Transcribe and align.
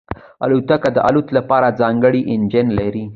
الوتکه 0.45 0.89
د 0.93 0.97
الوت 1.07 1.27
لپاره 1.37 1.75
ځانګړی 1.79 2.21
انجن 2.33 2.67
لري. 2.79 3.03